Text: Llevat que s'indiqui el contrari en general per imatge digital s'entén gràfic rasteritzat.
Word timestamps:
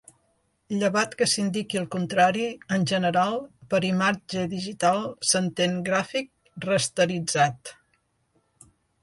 Llevat 0.75 1.11
que 1.17 1.25
s'indiqui 1.33 1.79
el 1.81 1.83
contrari 1.95 2.47
en 2.77 2.87
general 2.93 3.37
per 3.75 3.83
imatge 3.91 4.47
digital 4.55 5.03
s'entén 5.33 5.77
gràfic 5.91 6.33
rasteritzat. 6.67 7.75